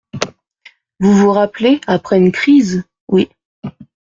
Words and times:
Vous 0.99 1.13
vous 1.13 1.31
rappelez, 1.31 1.79
après 1.85 2.17
une 2.17 2.31
crise? 2.31 2.83
Oui. 3.07 3.29